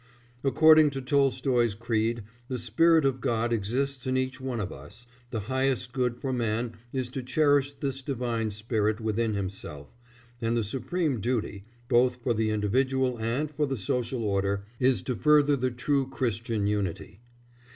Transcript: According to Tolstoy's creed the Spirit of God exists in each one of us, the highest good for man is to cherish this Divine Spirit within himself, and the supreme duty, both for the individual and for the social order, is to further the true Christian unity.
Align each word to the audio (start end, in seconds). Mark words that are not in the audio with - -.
According 0.43 0.89
to 0.91 1.01
Tolstoy's 1.03 1.75
creed 1.75 2.23
the 2.47 2.57
Spirit 2.57 3.05
of 3.05 3.21
God 3.21 3.53
exists 3.53 4.07
in 4.07 4.17
each 4.17 4.41
one 4.41 4.59
of 4.59 4.71
us, 4.71 5.05
the 5.29 5.41
highest 5.41 5.93
good 5.93 6.17
for 6.17 6.33
man 6.33 6.73
is 6.91 7.07
to 7.09 7.21
cherish 7.21 7.73
this 7.73 8.01
Divine 8.01 8.49
Spirit 8.49 8.99
within 8.99 9.35
himself, 9.35 9.95
and 10.41 10.57
the 10.57 10.63
supreme 10.63 11.19
duty, 11.21 11.65
both 11.87 12.15
for 12.15 12.33
the 12.33 12.49
individual 12.49 13.17
and 13.19 13.51
for 13.51 13.67
the 13.67 13.77
social 13.77 14.23
order, 14.23 14.65
is 14.79 15.03
to 15.03 15.13
further 15.15 15.55
the 15.55 15.69
true 15.69 16.09
Christian 16.09 16.65
unity. 16.65 17.19